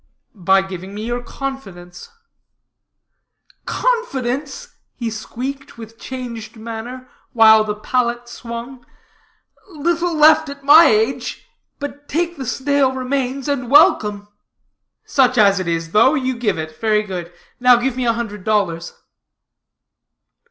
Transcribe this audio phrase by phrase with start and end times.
[0.33, 2.09] "By giving me your confidence."
[3.67, 8.83] "Confidence!" he squeaked, with changed manner, while the pallet swung,
[9.69, 11.45] "little left at my age,
[11.77, 14.27] but take the stale remains, and welcome."
[15.05, 16.75] "Such as it is, though, you give it.
[16.81, 17.31] Very good.
[17.59, 18.93] Now give me a hundred dollars."